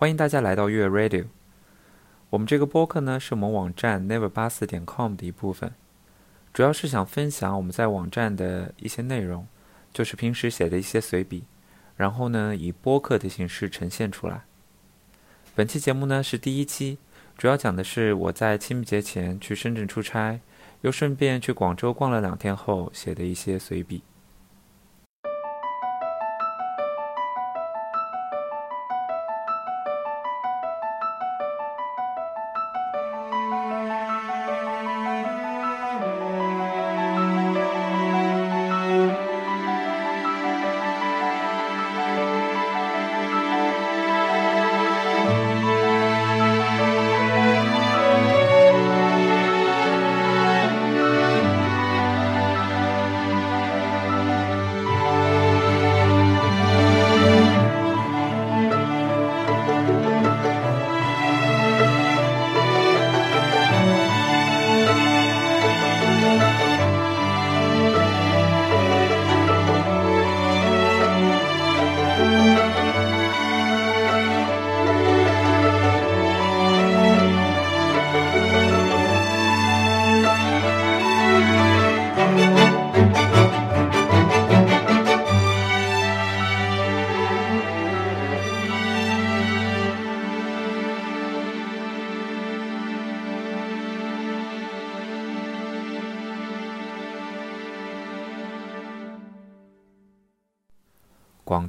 [0.00, 1.26] 欢迎大家来到月 Radio。
[2.30, 5.74] 我们这个播客呢是我们网站 never 八四点 com 的一部分，
[6.54, 9.46] 主要是想分享我们在网站的一些内容，
[9.92, 11.44] 就是平时写的一些随笔，
[11.98, 14.44] 然后呢以播客的形式呈现出来。
[15.54, 16.96] 本期节目呢是第一期，
[17.36, 20.40] 主要讲的是我在清明节前去深圳出差，
[20.80, 24.02] 又顺便去广州逛了两天后写的一些随笔。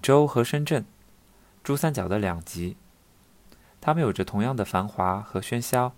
[0.02, 0.84] 州和深圳，
[1.64, 2.76] 珠三角的两极，
[3.80, 5.94] 它们有着同样的繁华和喧嚣，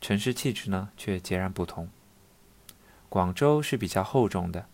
[0.00, 1.88] 城市气质呢却截然不同。
[3.08, 4.66] 广州是比较厚重的，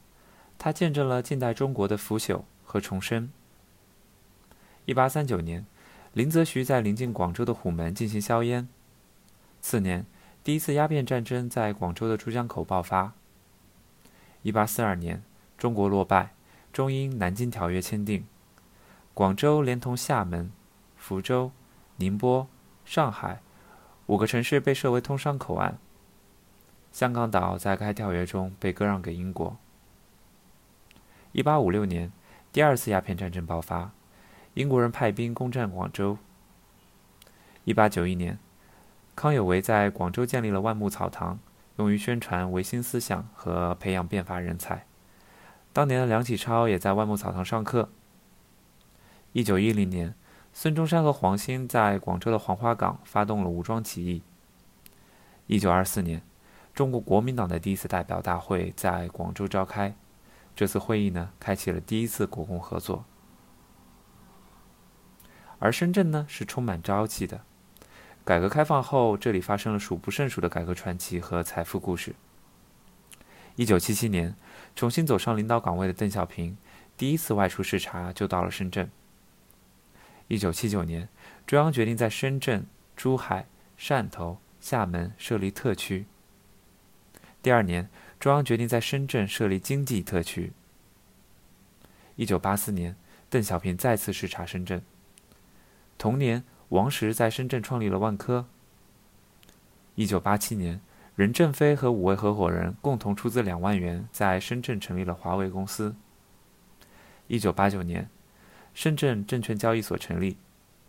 [0.58, 3.30] 它见证了近代中国的腐朽和重生。
[4.86, 5.66] 一八三九年，
[6.14, 8.66] 林则徐在临近广州的虎门进行硝烟。
[9.60, 10.06] 次年，
[10.42, 13.12] 第一次鸦片战争在广州的珠江口爆发。
[14.40, 15.22] 一八四二年，
[15.58, 16.32] 中国落败，
[16.72, 18.24] 中英《南京条约》签订。
[19.14, 20.50] 广州连同厦门、
[20.96, 21.52] 福州、
[21.98, 22.48] 宁波、
[22.84, 23.40] 上海
[24.06, 25.78] 五个城市被设为通商口岸。
[26.90, 29.56] 香港岛在该条约中被割让给英国。
[31.30, 32.10] 一八五六年，
[32.52, 33.92] 第二次鸦片战争爆发，
[34.54, 36.18] 英国人派兵攻占广州。
[37.62, 38.36] 一八九一年，
[39.14, 41.38] 康有为在广州建立了万木草堂，
[41.76, 44.84] 用于宣传维新思想和培养变法人才。
[45.72, 47.90] 当年的梁启超也在万木草堂上课。
[49.34, 50.14] 一九一零年，
[50.52, 54.22] 孙中山和黄兴在广州的黄花岗发动了武装起义。
[55.48, 56.22] 一九二四年，
[56.72, 59.96] 中国国民党的第一次代表大会在广州召开，
[60.54, 63.04] 这次会议呢，开启了第一次国共合作。
[65.58, 67.40] 而深圳呢，是充满朝气的。
[68.24, 72.14] 改革开放后，这里发生了数不胜数的改革传奇和财富故事。
[73.56, 74.36] 一九七七年，
[74.76, 76.56] 重新走上领导岗位的邓小平，
[76.96, 78.88] 第一次外出视察就到了深圳。
[80.34, 81.08] 一九七九年，
[81.46, 83.46] 中央决定在深圳、珠海、
[83.78, 86.06] 汕头、厦门设立特区。
[87.40, 90.52] 第二年，中央决定在深圳设立经济特区。
[92.16, 92.96] 一九八四年，
[93.30, 94.82] 邓小平再次视察深圳。
[95.96, 98.48] 同年，王石在深圳创立了万科。
[99.94, 100.80] 一九八七年，
[101.14, 105.94] 任正非和五位合伙人共同出资两万元，在深圳成立了华为公司。
[107.28, 108.10] 一九八九年。
[108.74, 110.36] 深圳证券交易所成立，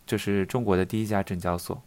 [0.04, 1.80] 这是中国的第一家证交所。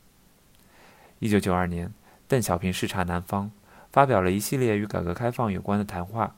[1.19, 1.93] 一九九二年，
[2.27, 3.51] 邓小平视察南方，
[3.91, 6.35] 发表了一系列与改革开放有关的谈话，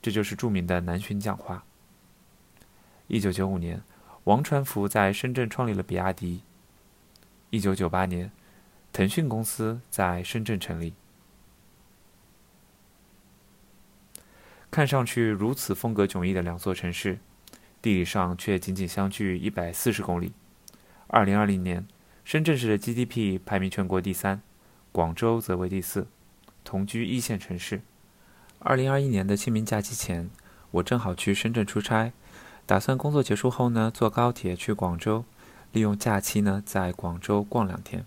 [0.00, 1.64] 这就是著名的南巡讲话。
[3.08, 3.82] 一九九五年，
[4.24, 6.42] 王传福在深圳创立了比亚迪。
[7.50, 8.30] 一九九八年，
[8.92, 10.94] 腾讯公司在深圳成立。
[14.70, 17.18] 看上去如此风格迥异的两座城市。
[17.80, 20.32] 地理上却仅仅相距一百四十公里。
[21.06, 21.86] 二零二零年，
[22.24, 24.42] 深圳市的 GDP 排名全国第三，
[24.92, 26.06] 广州则为第四，
[26.64, 27.80] 同居一线城市。
[28.58, 30.28] 二零二一年的清明假期前，
[30.72, 32.12] 我正好去深圳出差，
[32.66, 35.24] 打算工作结束后呢，坐高铁去广州，
[35.72, 38.04] 利用假期呢，在广州逛两天。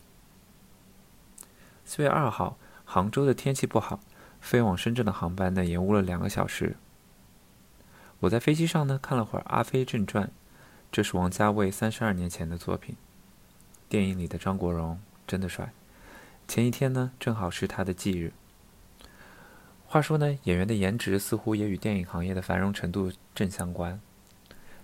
[1.86, 4.00] 四月二号，杭州的天气不好，
[4.40, 6.76] 飞往深圳的航班呢，延误了两个小时。
[8.22, 10.28] 我在飞机上呢看了会儿《阿飞正传》，
[10.92, 12.96] 这是王家卫三十二年前的作品。
[13.90, 15.74] 电影里的张国荣真的帅。
[16.48, 18.32] 前一天呢正好是他的忌日。
[19.88, 24.00] 话说呢，演员的颜值似乎也与电影行业的繁荣程度正相关。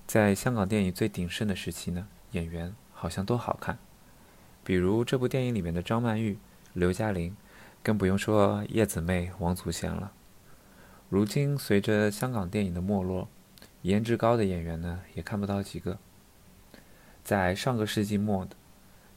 [0.07, 3.77] 在香港电影最鼎盛的时期呢，演员好像都好看。
[4.63, 6.39] 比如这部电影里面的张曼玉、
[6.73, 7.37] 刘嘉玲，
[7.83, 10.11] 更不用说叶子妹、王祖贤了。
[11.09, 13.29] 如今随着香港电影的没落，
[13.81, 15.97] 颜值高的演员呢也看不到几个。
[17.23, 18.57] 在上个世纪末的，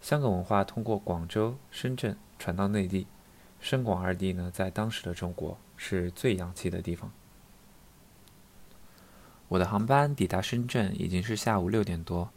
[0.00, 3.08] 香港文化通过广州、深圳传到内地，
[3.60, 7.10] 深广二地呢在当时的中国是最洋气的地方。
[9.48, 12.30] 我的航班抵达深圳已经是下午六点多，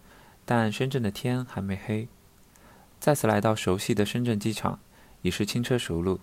[0.45, 2.07] 但深圳的天还没黑。
[2.99, 4.79] 再次来到熟悉的深圳机场，
[5.21, 6.19] 已是轻车熟路。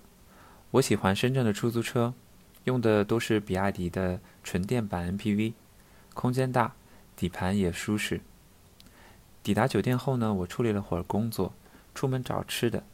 [0.73, 2.15] 我喜欢深圳的出租车，
[2.65, 5.55] 用的都是比亚迪的纯电版 MPV，
[6.15, 6.75] 空间大，
[7.17, 8.21] 底盘也舒适。
[9.43, 11.55] 抵达酒店后呢，我处理了会儿工作，
[11.95, 12.85] 出门找吃的。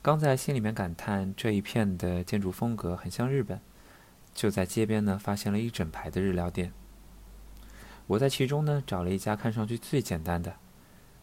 [0.00, 3.60] 刚在心里面感叹这一片的建筑风格很像日本，
[4.34, 6.72] 就在街边呢发现了一整排的日料店。
[8.06, 10.56] 我在其中呢找了一家看上去最简单的，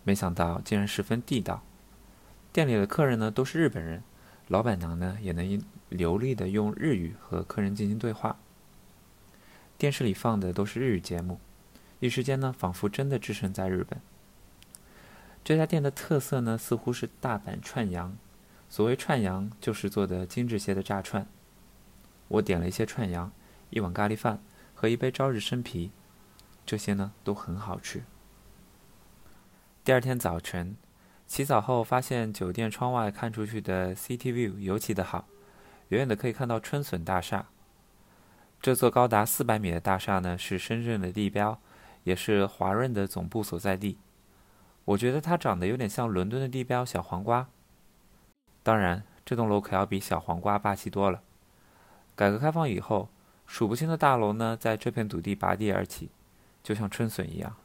[0.03, 1.63] 没想到竟然十分地道。
[2.51, 4.03] 店里的客人呢都是日本人，
[4.51, 8.37] 老板娘呢也能流利的用日语和客人进行对话。
[9.77, 11.39] 电视里放的都是日语节目，
[12.01, 14.01] 一时间呢仿佛真的置身在日本。
[15.41, 18.17] 这家店的特色呢似乎是大阪串羊，
[18.67, 21.25] 所谓串羊就是做的精致些的炸串。
[22.27, 23.31] 我点了一些串羊，
[23.69, 24.43] 一碗咖喱饭
[24.75, 25.91] 和一杯朝日生啤，
[26.65, 28.03] 这些呢都很好吃。
[29.85, 30.75] 第二天早晨。
[31.31, 35.23] 洗澡后发现酒店窗外看出去的 City View 尤其的好，
[35.87, 37.45] 远远的可以看到春笋大厦。
[38.61, 41.57] 这座高达四百米的大厦呢，是深圳的地标，
[42.03, 43.97] 也是华润的总部所在地。
[44.83, 47.47] 我觉得它长得有点像伦敦的地标小黄瓜。
[48.61, 51.21] 当然，这栋楼可要比小黄瓜霸气多了。
[52.13, 53.07] 改革开放以后，
[53.47, 56.09] 数不清的大楼呢，在这片土地拔地而起，
[56.61, 57.55] 就像春笋一样。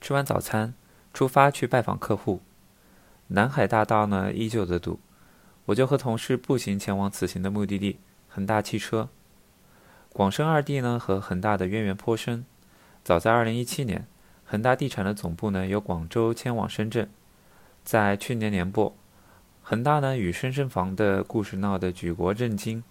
[0.00, 0.72] 吃完早餐。
[1.16, 2.42] 出发去拜访客户，
[3.28, 5.00] 南海大道呢依旧的堵，
[5.64, 7.98] 我就和同事步行前往此行的目的地
[8.28, 9.08] 恒大汽车。
[10.12, 12.44] 广深二地呢和恒大的渊源颇深，
[13.02, 14.06] 早在2017年，
[14.44, 17.08] 恒大地产的总部呢由广州迁往深圳。
[17.82, 18.94] 在去年年末，
[19.62, 22.84] 恒大呢与深圳房的故事闹得举国震惊，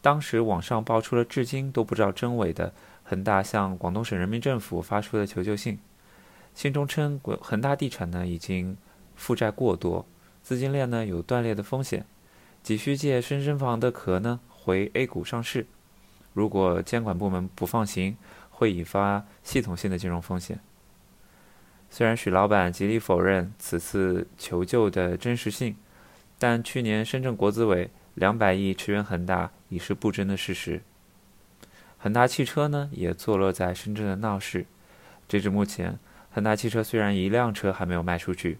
[0.00, 2.72] 当时网上爆出了至今都不知道真伪的
[3.04, 5.78] 恒大向广东省人民政府发出的求救信。
[6.60, 8.76] 信中称，恒大地产呢已经
[9.16, 10.04] 负债过多，
[10.42, 12.04] 资金链呢有断裂的风险，
[12.62, 15.66] 急需借深圳房的壳呢回 A 股上市。
[16.34, 18.14] 如果监管部门不放行，
[18.50, 20.60] 会引发系统性的金融风险。
[21.88, 25.74] 虽然许老板极力否认此次求救的真实性，
[26.38, 30.82] 但去年深圳国资委两百亿驰援恒大已是不争的事实。
[31.96, 34.66] 恒大汽车呢也坐落在深圳的闹市，
[35.26, 35.98] 截至目前。
[36.32, 38.58] 恒大汽车虽然一辆车还没有卖出去，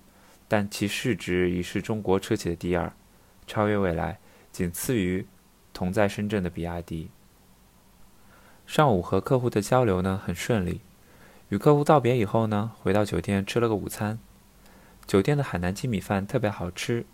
[0.49, 2.93] 但其市值已是中国车企的第二，
[3.47, 4.19] 超越未来，
[4.51, 5.25] 仅次于
[5.73, 7.11] 同在深圳的比亚迪。
[8.67, 10.81] 上午和客户的交流呢很顺利，
[11.49, 14.19] 与客户道别以后呢，回到酒店吃了个午餐。
[15.07, 17.07] 酒店的海南鸡米饭特别好吃，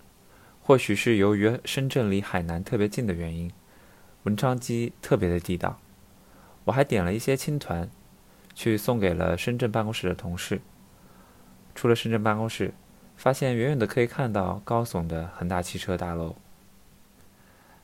[0.62, 3.50] 或许是由于深圳离海南特别近的原因，
[4.22, 5.78] 文昌鸡特别的地道。
[6.64, 7.90] 我还点了一些青团。
[8.56, 10.60] 去送给了深圳办公室的同事。
[11.74, 12.72] 出了深圳办公室，
[13.16, 16.34] 发现远远的可以看到高耸的恒大汽车大楼。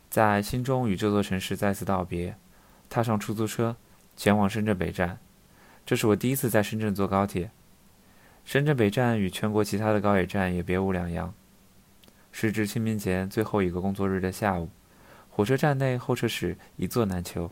[0.09, 2.37] 在心中与这座城市再次道别，
[2.89, 3.77] 踏上出租车，
[4.17, 5.19] 前往深圳北站。
[5.85, 7.51] 这是我第一次在深圳坐高铁。
[8.45, 11.35] 深圳北站与全国其他的高铁站也别无两样。
[12.31, 14.71] 时值清明节最后一个工作日的下午，
[15.29, 17.51] 火车站内候车室一座难求。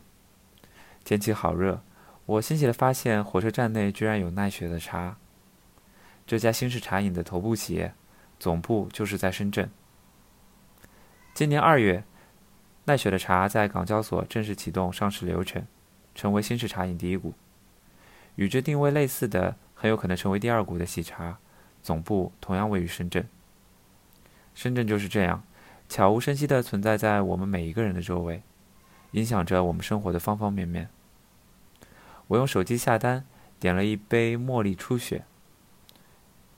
[1.03, 1.83] 天气好热。
[2.25, 5.17] 我欣喜地发现，火车站内居然有奈雪的茶。
[6.25, 7.93] 这家新式茶饮的头部企业，
[8.39, 9.69] 总部就是在深圳。
[11.33, 12.03] 今年二月，
[12.85, 15.65] 奈雪的茶在港交所正式启动上市流程，
[16.13, 17.33] 成为新式茶饮第一股。
[18.35, 21.39] 与之定位类似的，很有可能成为第二股的喜茶，
[21.81, 23.27] 总部同样位于深圳。
[24.53, 25.43] 深圳就是这样，
[25.89, 28.43] 悄无声息地存在在我们每一个人的周围，
[29.11, 30.87] 影响着我们生活的方方面面。
[32.31, 33.25] 我用手机下单，
[33.59, 35.25] 点了一杯茉莉初雪。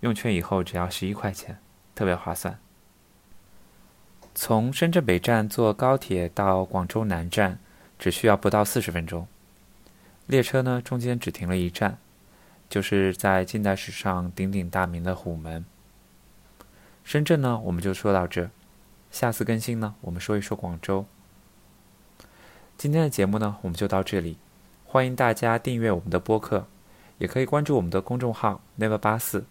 [0.02, 1.58] 用券以后只要十一块钱，
[1.96, 2.60] 特别划算。
[4.36, 7.58] 从深圳北站坐高铁到广州南站，
[7.98, 9.28] 只需要不到四十分钟。
[10.28, 11.98] 列车呢，中间只停了一站，
[12.70, 15.66] 就是在近代史上鼎鼎大名的虎门。
[17.04, 18.52] 深圳呢，我们就说到这。
[19.10, 21.08] 下次更新呢，我们说一说广州。
[22.78, 24.38] 今天的节目呢，我们就到这里。
[24.94, 26.68] 欢迎大家订阅我们的播客，
[27.18, 29.44] 也可以关注我们的公众号 “never 八四”，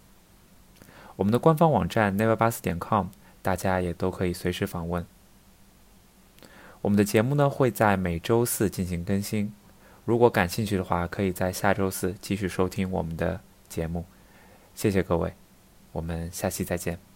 [1.19, 3.09] 我们的官方网站 neverbass 点 com，
[3.43, 5.05] 大家也都可以随时访问。
[6.83, 9.53] 我们的节目呢会在每周四进行更新，
[10.05, 14.05] 如果感兴趣的话，可以在下周四继续收听我们的节目。
[14.77, 15.35] 谢谢各位，
[15.91, 17.12] 我们下期再见。